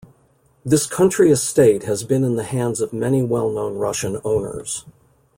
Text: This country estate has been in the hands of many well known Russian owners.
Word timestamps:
This 0.65 0.87
country 0.87 1.29
estate 1.29 1.83
has 1.83 2.03
been 2.03 2.23
in 2.23 2.35
the 2.35 2.43
hands 2.43 2.81
of 2.81 2.91
many 2.91 3.21
well 3.21 3.51
known 3.51 3.75
Russian 3.75 4.19
owners. 4.23 4.83